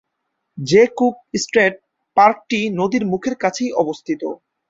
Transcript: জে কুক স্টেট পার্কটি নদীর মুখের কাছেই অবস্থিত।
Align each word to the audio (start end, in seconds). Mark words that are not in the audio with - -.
জে 0.57 0.83
কুক 0.97 1.15
স্টেট 1.43 1.73
পার্কটি 2.17 2.59
নদীর 2.79 3.03
মুখের 3.11 3.35
কাছেই 3.43 3.71
অবস্থিত। 3.73 4.21